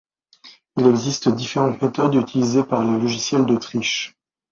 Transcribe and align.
Il 0.77 0.87
existe 0.87 1.29
différentes 1.29 1.79
méthodes 1.79 2.15
utilisées 2.15 2.63
par 2.63 2.83
les 2.83 2.99
logiciels 2.99 3.45
de 3.45 3.55
triche. 3.55 4.15